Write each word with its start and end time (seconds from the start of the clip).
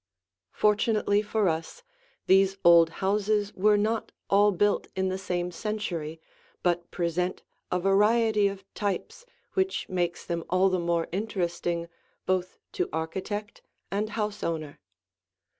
Fortunately 0.53 1.21
for 1.21 1.47
us, 1.47 1.83
these 2.25 2.57
old 2.65 2.89
houses 3.05 3.53
were 3.53 3.77
not 3.77 4.11
all 4.31 4.51
built 4.51 4.87
in 4.95 5.09
the 5.09 5.17
same 5.19 5.51
century, 5.51 6.19
but 6.63 6.89
present 6.89 7.43
a 7.71 7.79
variety 7.79 8.47
of 8.47 8.65
types 8.73 9.27
which 9.53 9.87
makes 9.89 10.25
them 10.25 10.43
all 10.49 10.69
the 10.69 10.79
more 10.79 11.07
interesting 11.11 11.87
both 12.25 12.57
to 12.71 12.89
architect 12.91 13.61
and 13.91 14.09
house 14.17 14.41
owner. 14.41 14.79